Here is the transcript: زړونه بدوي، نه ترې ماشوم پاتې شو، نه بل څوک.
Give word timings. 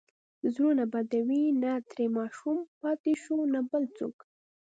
زړونه 0.53 0.83
بدوي، 0.93 1.43
نه 1.63 1.71
ترې 1.89 2.05
ماشوم 2.17 2.57
پاتې 2.81 3.13
شو، 3.23 3.37
نه 3.53 3.61
بل 3.69 3.83
څوک. 3.97 4.15